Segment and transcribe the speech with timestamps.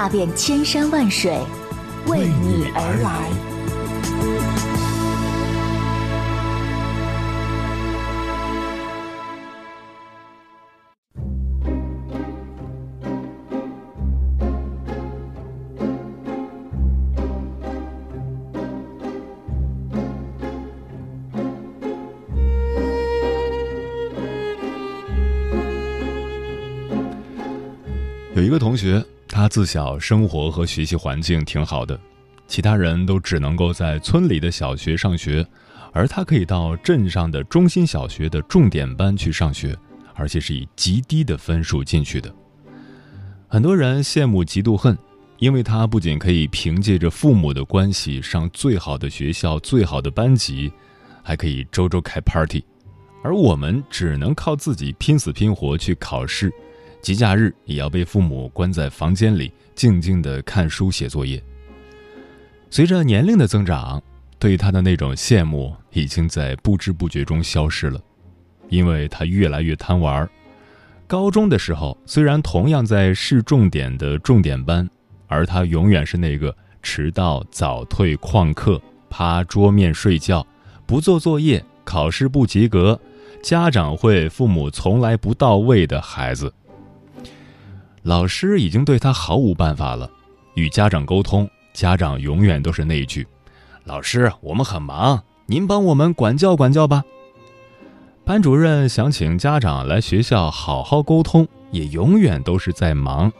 [0.00, 1.36] 踏遍千山万水，
[2.06, 3.28] 为你而来。
[28.36, 31.98] 有一个同学，他自小生活和学习环境挺好的，
[32.46, 35.46] 其他人都只能够在村里的小学上学，
[35.92, 39.76] 而他可以到镇上的中心小学的重点班去上学，
[40.14, 42.34] 而且是以极低的分数进去的。
[43.46, 44.96] 很多人羡慕嫉妒恨，
[45.38, 50.72] 因为他不仅可以凭借着父母的关系上最好的学校、最好的班级，
[51.22, 52.64] 还可以周周开 party，
[53.22, 56.52] 而我们只能靠自己拼死拼活去考试。
[57.00, 61.42] 节假日也要被父母关在房间里，静静的看书写作业。
[62.70, 64.02] 随着年龄的增长，
[64.38, 68.00] 对他的那种羡慕已经在不知不觉中消失了，
[68.68, 70.28] 因为他越来越贪玩。
[71.06, 74.86] 高中的时候，虽然同样在市重点的重点班，
[75.26, 80.46] 而他永远是那个迟到、早退、旷课、趴桌面睡觉、
[80.84, 83.00] 不做作业、考试不及格、
[83.42, 86.52] 家长会、父母从来不到位的孩子。
[88.08, 90.10] 老师已经对他毫无办法了，
[90.54, 93.26] 与家长沟通，家长永远都是那一句
[93.84, 97.04] ：“老师，我们很忙，您帮我们管教管教吧。”
[98.24, 103.30] 班主任想请家长来学校好好沟通，也永远都是在忙。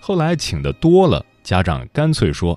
[0.00, 2.56] 后来请的多了，家长干脆说：“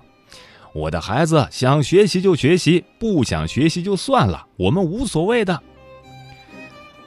[0.76, 5.60] 我的孩子想学习就学习，不想学习就算了，我们无所谓的。”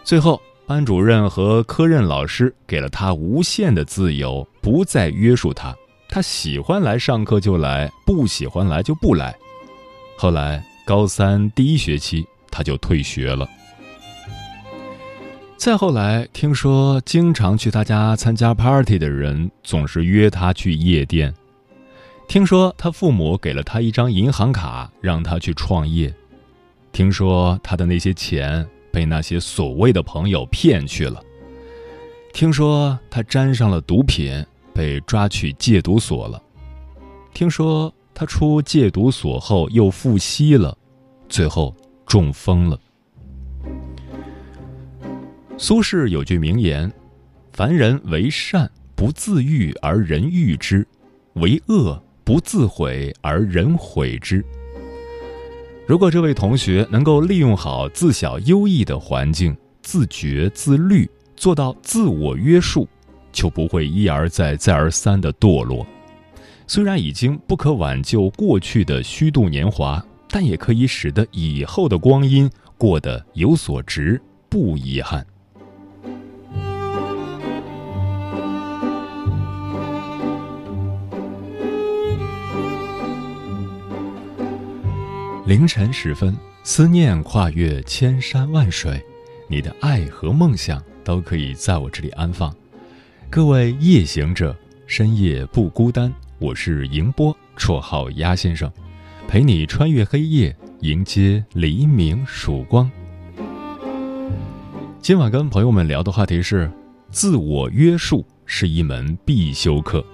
[0.02, 0.42] 最后。
[0.72, 5.77] 班主任和科任老师给了他无限的自由，不再约束他。
[6.09, 9.37] 他喜欢来上课就来，不喜欢来就不来。
[10.16, 13.47] 后来高三第一学期，他就退学了。
[15.59, 21.34] 再后来，听说经常去他家参加 party 的人总是约他去夜店。
[22.27, 26.11] 听说他父母给了他一张银行卡，让他去创业。
[26.93, 28.66] 听说他的那些钱。
[28.92, 31.20] 被那些所谓的朋友骗去了。
[32.32, 36.41] 听说他沾上了毒品，被抓去戒毒所了。
[37.34, 40.76] 听说他出戒毒所后又复吸了，
[41.28, 41.75] 最后
[42.06, 42.78] 中风了。
[45.58, 46.91] 苏轼有句名言
[47.52, 50.86] ：“凡人为善不自欲而人欲之，
[51.34, 54.44] 为恶不自毁而人毁之。”
[55.92, 62.88] 如果这位同学能够利用好自小优异的环境，自觉自律，做到自我约束，
[63.30, 65.86] 就不会一而再、再而三的堕落。
[66.66, 75.26] 虽然已经不可挽救过去的虚度年华，但也可以使得以后的光阴过得有所值，不遗憾。
[85.44, 89.04] 凌晨时分，思念跨越千山万水，
[89.48, 92.54] 你的爱和梦想都可以在我这里安放。
[93.28, 96.14] 各位夜行者，深夜不孤单。
[96.38, 98.70] 我是迎波，绰号鸭先生，
[99.26, 102.88] 陪你穿越黑夜，迎接黎明曙光。
[105.00, 106.70] 今晚跟朋友们聊的话题是：
[107.10, 110.04] 自我约束是一门必修课。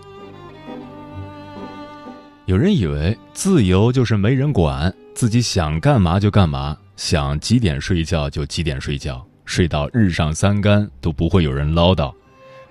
[2.47, 4.91] 有人以为自由就是没人管。
[5.19, 12.15] 自己想干嘛就干嘛，想几点睡觉就几点睡觉，睡到日上三竿都不会有人唠叨，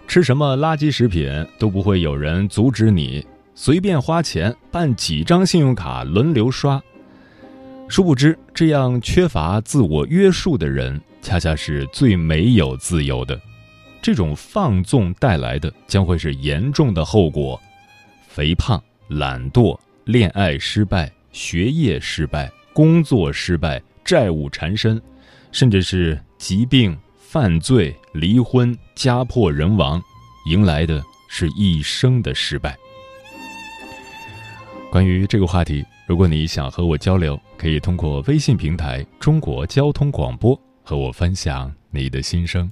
[0.08, 6.82] 吃什么垃圾食品都不会有人阻止你，随便花钱办几张信用卡轮流刷。
[7.90, 13.38] 殊不知，这样缺乏自我约束的人，恰恰是最没有自由的。
[14.02, 17.62] 这种放纵带来的将会是严重的后果：
[18.30, 21.12] 肥胖、懒惰、恋爱失败。
[21.32, 25.02] 学业失败，工作失败，债务缠身，
[25.52, 30.02] 甚至是疾病、犯罪、离婚、家破人亡，
[30.48, 32.78] 迎来的是一生的失败。
[34.92, 42.72] 关于这个话题，如果你想和我交流，可以通过微信平台“中国交通广播”和我分享你的心声。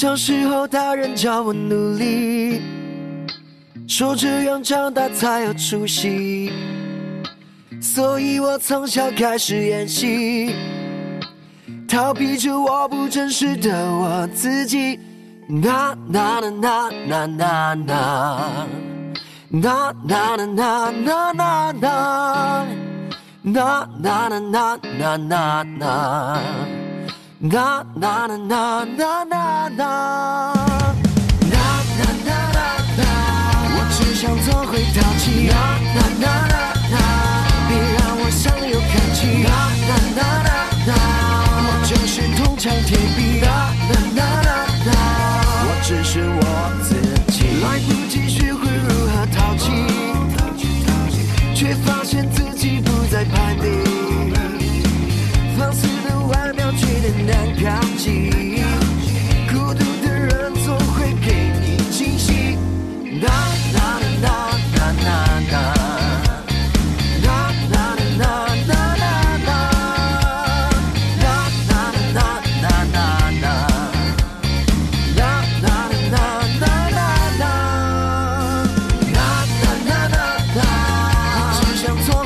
[0.00, 2.62] 小时候，大人叫我努力，
[3.88, 6.52] 说这样长大才有出息，
[7.82, 10.54] 所以我从小开始演戏，
[11.88, 15.00] 逃避着我不真实的我自己。
[15.48, 18.66] 呐呐呐呐呐呐呐，
[19.50, 22.66] 呐呐呐呐呐呐
[23.42, 26.77] 呐，呐呐呐呐
[27.40, 30.47] na na na na na na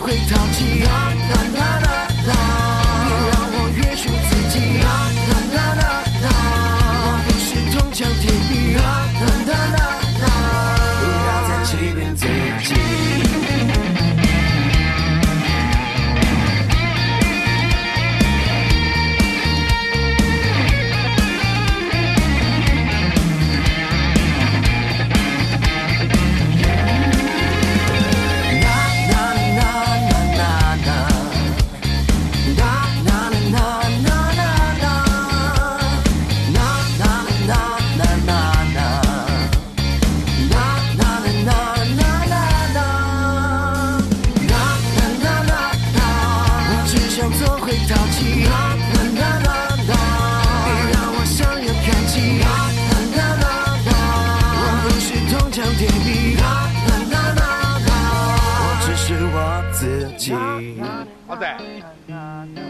[0.03, 1.82] 会淘气啦啦啦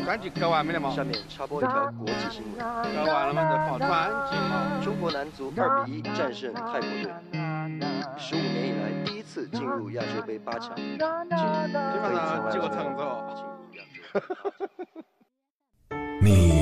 [0.04, 0.90] 专辑搞完没得嘛？
[0.90, 2.58] 下面插播一条国际新闻。
[2.60, 4.80] 搞完了吗，再放专辑嘛。
[4.82, 7.10] 中国男足二比一战胜泰国队，
[8.19, 10.74] 十五年以来第一次进入亚洲杯八强。
[10.76, 13.24] 基本上几个成走。
[16.20, 16.61] 你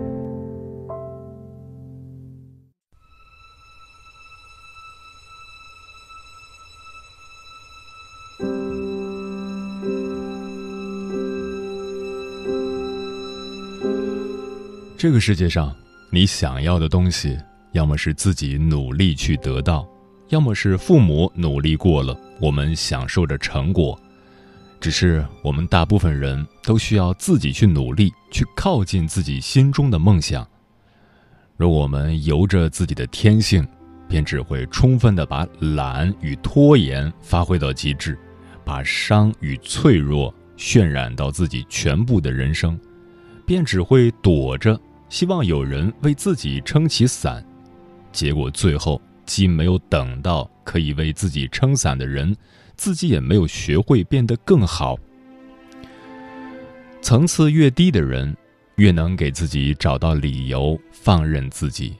[15.01, 15.75] 这个世界上，
[16.11, 17.35] 你想要的东西，
[17.71, 19.83] 要么是自己努力去得到，
[20.29, 23.99] 要么是父母努力过了，我们享受着成果。
[24.79, 30.47] 只是我们大部分人都需要自己去努力，去靠近自己心中的梦想。
[31.57, 33.67] 若我们由着自己的天性，
[34.07, 38.15] 便只会充分的把懒与拖延发挥到极致，
[38.63, 42.79] 把伤与脆弱渲染到自己全部的人生，
[43.47, 44.79] 便只会躲着。
[45.11, 47.45] 希望有人为自己撑起伞，
[48.13, 52.33] 结果最后既没有等到可以为自己撑伞的人，
[52.77, 54.97] 自己也没有学会变得更好。
[57.01, 58.33] 层次越低的人，
[58.77, 61.93] 越能给自己找到理由放任自己，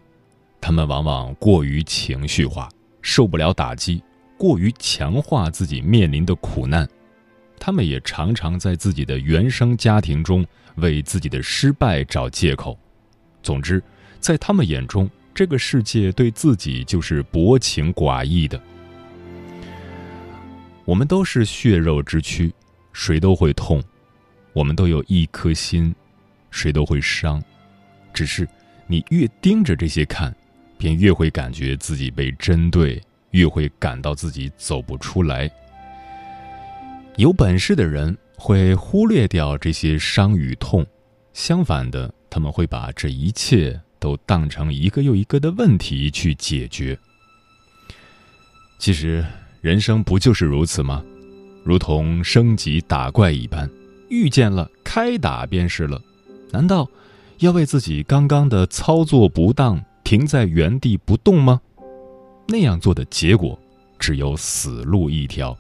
[0.62, 2.70] 他们往往过于情绪化，
[3.02, 4.02] 受不了打击，
[4.38, 6.88] 过于强化自己面临的苦难。
[7.60, 12.80] 他们也常常在自己的原生家庭中为自己的失败找借口。
[13.44, 13.82] 总之，
[14.20, 18.62] 在他们眼中，这个世界对自己就是薄情寡义的。
[20.86, 22.54] 我们都是血肉之躯，
[22.92, 23.80] 谁都会痛；
[24.54, 25.94] 我们都有一颗心，
[26.50, 27.42] 谁都会伤。
[28.14, 28.48] 只是
[28.88, 30.36] 你越盯着这些看，
[30.78, 35.50] 便越会感觉自己被针对，越会感到自己走不出来。
[37.16, 40.86] 有本事的人会忽略掉这些伤与痛，
[41.32, 46.98] 相反的，他们会把这一切都当成一个又一个的问题去解决。
[48.80, 49.24] 其实。
[49.62, 51.06] 人生不就是如此吗？
[51.64, 53.70] 如同升级打怪一般，
[54.10, 56.02] 遇见了开打便是了。
[56.50, 56.90] 难道
[57.38, 61.62] 要为自己刚刚的操作不当停在原地不动吗？
[62.48, 63.56] 那样做的结果
[64.00, 65.56] 只有死路一条。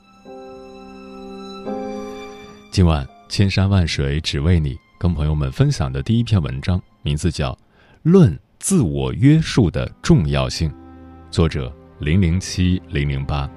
[2.72, 7.52] 今晚千山万水只为你，跟朋友们分享的第一篇文章，名字叫
[8.04, 10.70] 《论自我约束的重要性》，
[11.32, 13.50] 作者零零七零零八。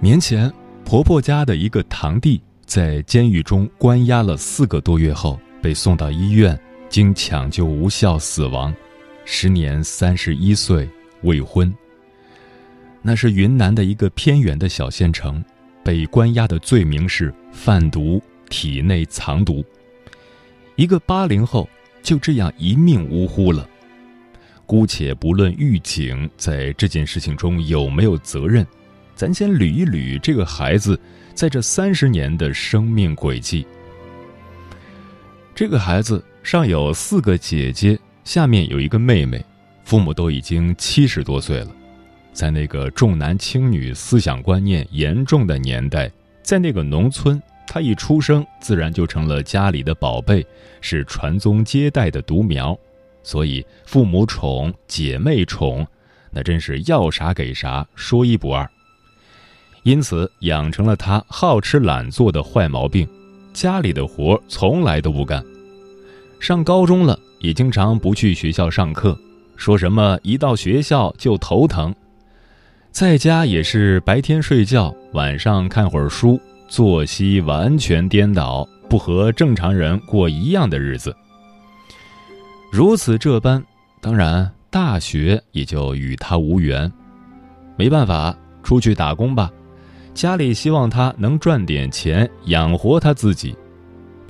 [0.00, 0.52] 年前，
[0.84, 6.58] 婆婆家的一个堂弟在监狱中关押了四个多月后，被送到医院，
[6.94, 8.72] 经抢救无效死亡，
[9.24, 10.88] 时年三十一岁，
[11.22, 11.74] 未婚。
[13.02, 15.44] 那是云南的一个偏远的小县城，
[15.82, 19.64] 被关押的罪名是贩毒、体内藏毒。
[20.76, 21.68] 一个八零后
[22.00, 23.68] 就这样一命呜呼了。
[24.64, 28.64] 姑且不论狱警在这件事情中有没有责任。
[29.16, 30.96] 咱先捋一捋这个孩子
[31.34, 33.66] 在这三十年的生命轨迹。
[35.56, 39.42] 这个孩子上有四个姐姐，下面有一个妹妹，
[39.82, 41.68] 父母都已经七十多岁了。
[42.34, 50.46] 在那个重男轻女思想观念严重的年代，在那个农村，他一出生自然就成了家里的宝贝，
[50.82, 52.78] 是传宗接代的独苗，
[53.22, 55.86] 所以父母宠，姐妹宠，
[56.30, 58.68] 那真是要啥给啥，说一不二。
[59.82, 63.08] 因此，养成了他好吃懒做的坏毛病，
[63.54, 65.42] 家里的活从来都不干。
[66.44, 69.18] 上高中了，也经常不去学校上课，
[69.56, 71.94] 说什么一到学校就头疼。
[72.90, 81.16] 在家也是白天睡觉，晚上看会儿书，作息完全颠倒，不和正常人过一样的日子。
[82.70, 83.64] 如此这般，
[84.02, 86.92] 当然大学也就与他无缘。
[87.74, 89.50] 没办法，出去打工吧。
[90.12, 93.56] 家里希望他能赚点钱养活他自己，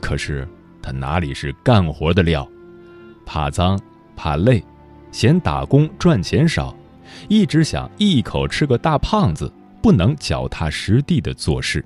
[0.00, 0.46] 可是
[0.84, 2.46] 他哪里是干活的料？
[3.24, 3.80] 怕脏，
[4.14, 4.62] 怕累，
[5.10, 6.76] 嫌打工赚钱少，
[7.26, 9.50] 一直想一口吃个大胖子，
[9.80, 11.82] 不能脚踏实地的做事。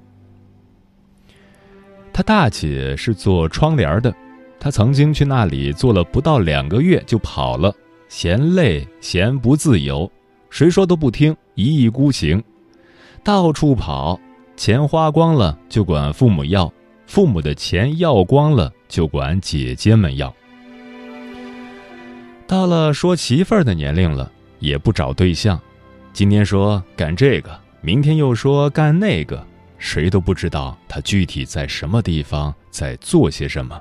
[2.12, 4.12] 他大姐是做窗帘的，
[4.59, 7.73] 他曾经去那里做了不到两个月就跑了，
[8.09, 10.11] 嫌累，嫌不自由，
[10.50, 12.43] 谁说都不听，一意孤行。
[13.23, 14.19] 到处跑，
[14.57, 16.73] 钱花光了就管父母要，
[17.09, 20.33] 父母的钱要光了就管姐姐们要。
[22.47, 25.59] 到了说媳妇儿的年龄了，也不找对象，
[26.12, 29.43] 今天说干这个，明天又说干那个，
[29.79, 33.81] 谁都不知道他具体在什么地方在做些什么。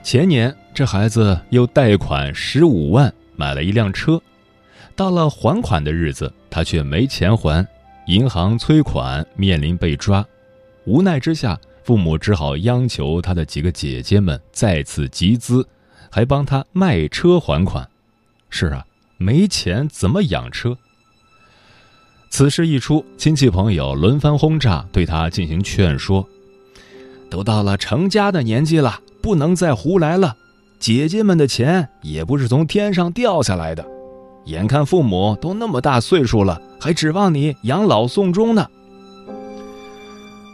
[0.00, 4.22] 前年这孩子又贷款十五万买了一辆车。
[4.94, 7.66] 到了还款的日子，他却没钱还，
[8.06, 10.24] 银行催款，面临被抓。
[10.84, 15.66] 无奈之下，父母只好央求他的几个姐姐们再次集资，
[16.10, 17.88] 还帮他卖车还款。
[18.50, 18.84] 是啊，
[19.16, 20.76] 没钱怎么养车？
[22.28, 26.28] 此事一出，亲戚朋友轮番轰炸，对他进行劝说。
[27.30, 30.36] 都到了成家的年纪了，不能再胡来了。
[30.78, 33.93] 姐姐们的钱也不是从天上掉下来的。
[34.44, 38.66] 眼看父母都那么大岁数了，还指望你养老送终呢。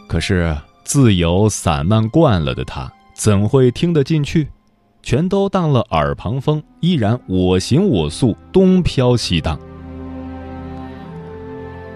[0.07, 4.49] 可是自由散漫惯了的他，怎会听得进去？
[5.03, 9.59] 全都当了耳旁风，依然我行我素，东飘西荡。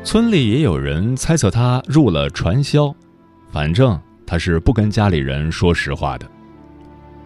[0.02, 2.94] 村里也有人猜测他入了传销，
[3.50, 6.26] 反正他是不跟家里人说实话的。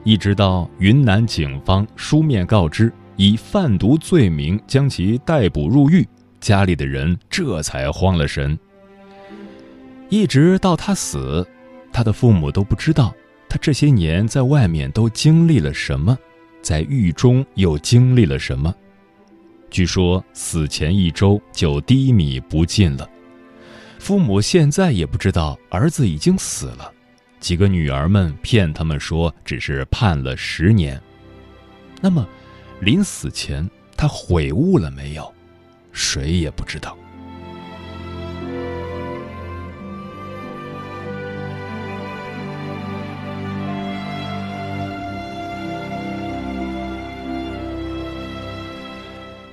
[0.05, 6.07] 一直到云南警方书面告知，以贩毒罪名将其逮捕入狱，
[6.41, 8.57] 家里的人这才慌了神。
[10.09, 11.45] 一直到他死，
[11.93, 13.13] 他的父母都不知道
[13.49, 16.17] 他这些年在外面都经历了什么，
[16.63, 18.73] 在狱中又经历了什么。
[19.69, 23.11] 据说死前一周就低迷不进了，
[23.99, 26.91] 父母现在也不知道儿子已经死了，
[27.41, 31.03] 几个女儿们骗他们说只是判了十年。
[32.01, 32.25] 那么，
[32.81, 35.35] 临死前他悔悟了没有？
[35.93, 36.97] 谁也不知道。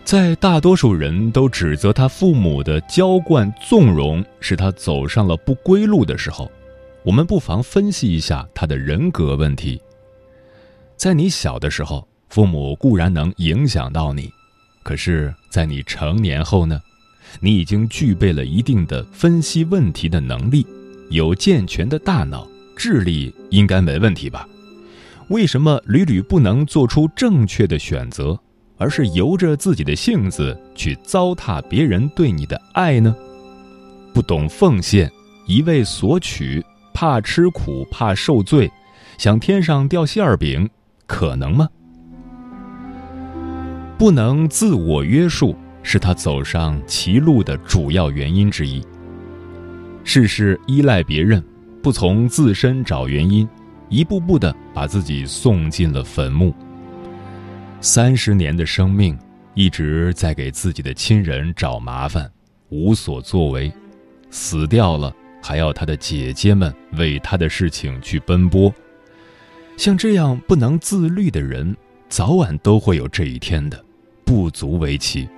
[0.04, 6.50] 在大多数人都指责他父母的娇惯纵容使他走上了不归路的时候，
[7.04, 9.82] 我们不妨分析一下他的人格问题。
[10.96, 14.30] 在你小的时候，父母固然能影响到你，
[14.84, 16.82] 可是，在你成年后呢？
[17.40, 20.68] 你已经具备了一定的分析问题的能力，
[21.10, 24.46] 有健全的大脑，智力应该没问题吧？
[25.30, 28.38] 为什么屡屡不能做出正确的选择？
[28.78, 33.16] 而是由着自己的性子去糟蹋别人对你的爱呢？
[34.14, 35.10] 不懂奉献，
[35.48, 36.62] 一味索取，
[36.94, 38.70] 怕吃苦，怕受罪，
[39.18, 40.70] 想天上掉馅儿饼，
[41.06, 41.70] 可能吗？
[43.98, 48.84] 不能自我约束，是他走上歧路的主要原因之一。
[50.04, 51.44] 事事依赖别人，
[51.82, 53.48] 不从自身找原因，
[53.88, 56.54] 一步步的把自己送进了坟墓。
[57.80, 59.18] 三十年的生命，
[59.54, 62.30] 一直在给自己的亲人找麻烦，
[62.70, 63.72] 无所作为，
[64.30, 68.74] 死掉了还要他的姐姐们为他的事情去奔波。
[69.78, 71.76] 像这样不能自律的人，
[72.10, 73.84] 早晚都会有这一天的，
[74.26, 75.30] 不足为奇。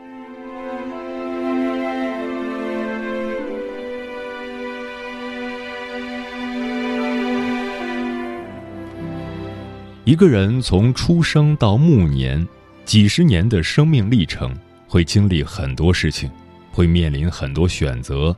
[10.06, 12.48] 一个人从出生到暮年，
[12.86, 14.56] 几十年的生命历程，
[14.88, 16.32] 会经历很多事情，
[16.72, 18.34] 会面临很多选择。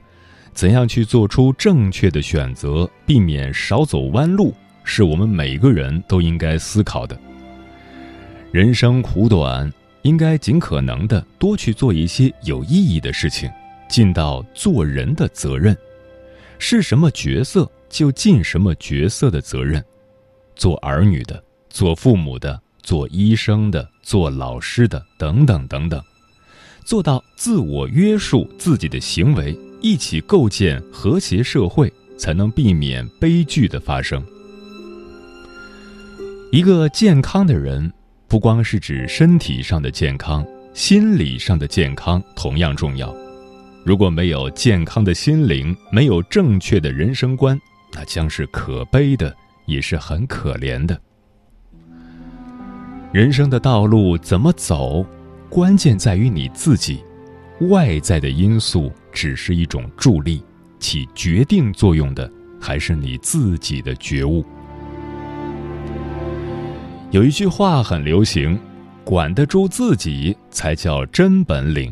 [0.52, 4.52] 怎样去做出正确的选择，避免少走弯路，
[4.84, 7.16] 是我们每个人都应该思考的。
[8.52, 9.72] 人生苦短，
[10.04, 13.50] 应该尽可能的多去做一些有意义的事情，
[13.90, 15.78] 尽到做人的责任。
[16.58, 19.84] 是什么角色，就尽什么角色的责任。
[20.56, 21.44] 做儿女的。
[21.72, 26.04] 做父母的，做医生的，做老师的，等等等等，
[26.84, 34.26] 做到自我约束自己的行为，一起构建和谐社会，才能避免悲剧的发生。
[36.52, 37.94] 一个健康的人，
[38.30, 43.12] 不光是指身体上的健康，心理上的健康同样重要。
[43.84, 47.60] 如果没有健康的心灵，没有正确的人生观，
[47.92, 51.02] 那将是可悲的，也是很可怜的。
[53.12, 55.04] 人生的道路怎么走，
[55.50, 57.04] 关键在于你自己。
[57.62, 60.44] 外在的因素只是一种助力，
[60.80, 64.46] 起决定作用的还是你自己的觉悟。
[67.12, 68.60] 有一句话很流行
[69.04, 71.92] ：“管得住自己才叫真本领。”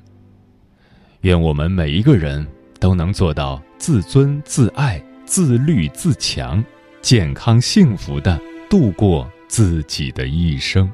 [1.21, 2.45] 愿我们每一个人
[2.79, 6.63] 都能做到自尊、自爱、自律、自强，
[7.01, 10.87] 健康幸福的度过自己的一生。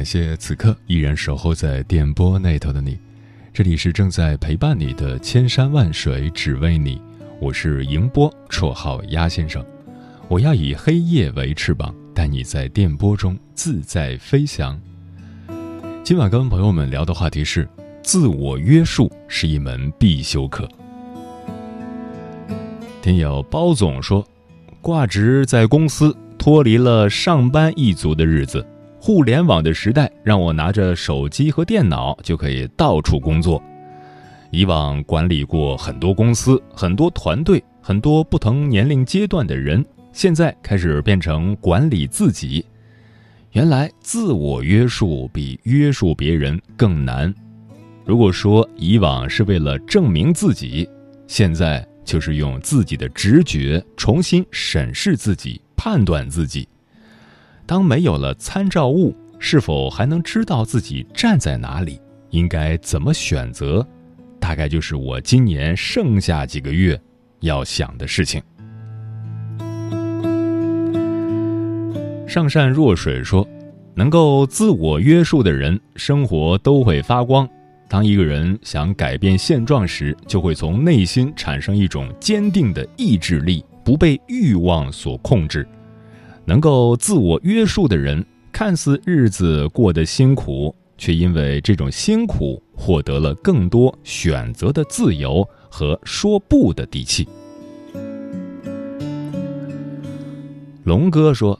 [0.00, 2.98] 感谢此刻依然守候在电波那头的你，
[3.52, 6.98] 这里是正在陪伴你的千山万水只为你，
[7.38, 9.62] 我是迎波，绰号鸭先生。
[10.26, 14.80] 我要以黑夜为翅膀，带你在电波中自在飞翔。
[16.02, 17.68] 今晚跟朋友们聊的话题是：
[18.02, 20.66] 自我约束是一门必修课。
[23.02, 24.26] 听友包总说，
[24.80, 28.66] 挂职在公司，脱离了上班一族的日子。
[29.02, 33.60] 互联网的时代，让我拿着手机和电脑就可以到处工作。
[34.50, 39.82] 以往管理过很多公司、很多团队、很多不同年龄阶段的人，
[40.12, 42.62] 现在开始变成管理自己。
[43.52, 47.34] 原来自我约束比约束别人更难。
[48.04, 50.86] 如果说以往是为了证明自己，
[51.26, 56.68] 现在就是用自己的直觉重新审视自己、判断自己。
[57.70, 63.86] 当没有了参照物，是否还能知道自己站在哪里，应该怎么选择？
[64.40, 67.00] 大概就是我今年剩下几个月
[67.42, 68.42] 要想的事情。
[72.26, 73.46] 上善若水说
[73.94, 77.48] ：“能够自我约束的人，生活都会发光。
[77.88, 85.64] 当一个人想改变现状时，就会从内心产生一种坚定的意志力，不被欲望所控制。”
[86.50, 97.28] 能够自我约束的人，看似日子过得辛苦，却因为这种辛苦获得了更多选择的自由和说不的底气。
[100.82, 101.56] 龙哥说：“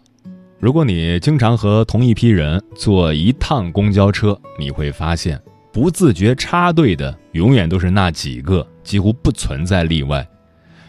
[0.59, 5.41] 如果你经常和同一批人坐一趟公交车，你会发现，
[5.73, 10.29] 不自觉插队的永远都是那几个，几乎不存在例外。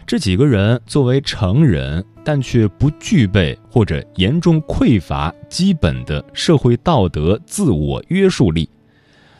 [0.06, 8.68] 这几个人作为成人。”但却不具备或者严重匮乏基本的社会道德自我约束力，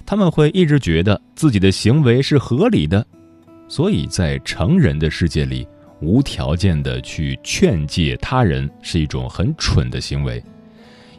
[0.04, 3.06] 他们会一直觉得自己的行为是合理的，
[3.68, 5.64] 所以在成人的世界里，
[6.00, 10.42] 无条件的去劝诫他人是一种很蠢的行为。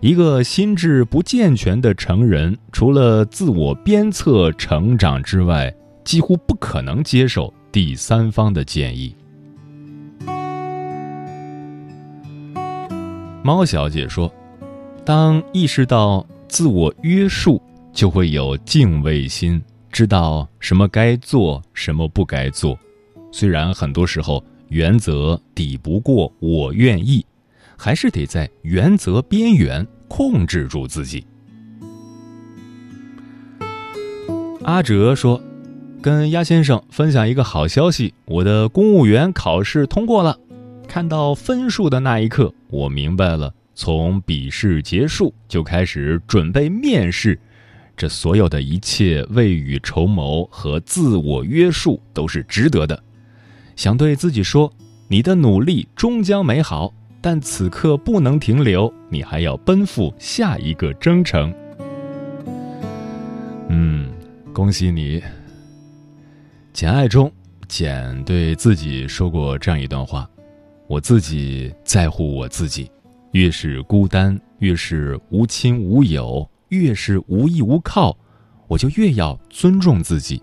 [0.01, 9.15] 一个心智不健全的成人，除了自我鞭策成长之外，几乎不可能接受第三方的建议。
[13.45, 14.33] 猫小姐说
[15.03, 22.79] ：“当意识到自我约束，就会有敬畏心，知道什么该做，什么不该做。
[23.33, 27.25] 虽然很多时候原则抵不过我愿意，
[27.77, 31.27] 还是得在原则边缘控制住自己。”
[34.63, 35.41] 阿哲说
[36.01, 40.39] ：“跟鸭先生分享一个好消息，我的公务员考试通过了。”
[40.87, 47.39] 看到分数的那一刻，我明白了，从笔试结束就开始准备面试，
[47.95, 52.99] 这所有的一切未雨绸缪和自我约束都是值得的。
[53.75, 54.73] 想对自己说，
[55.07, 61.53] 你的努力终将美好，但此刻不能停留，你还要奔赴下一个征程。
[63.69, 64.09] 嗯，
[64.51, 65.19] 恭喜你。
[66.73, 67.31] 《简爱》中，
[67.67, 70.27] 简对自己说过这样一段话。
[70.93, 72.91] 我自己在乎我自己，
[73.31, 78.15] 越是孤单，越是无亲无友，越是无依无靠，
[78.67, 80.39] 我就越要尊重自己。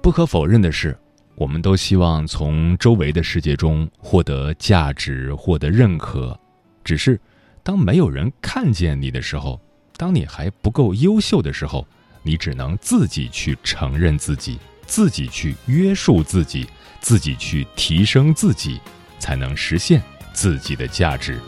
[0.00, 0.96] 不可否认的是，
[1.34, 6.38] 我们都希望从周围的世界中获得价值，获得认可。
[6.84, 7.20] 只是，
[7.64, 9.60] 当没有人看见你的时候，
[9.96, 11.84] 当你还不够优秀的时候，
[12.22, 16.64] 你只能自己去承认自己，自己去约束自己。
[17.02, 18.78] 自己去提升自己，
[19.20, 20.02] 才能实现
[20.32, 21.38] 自己的价值。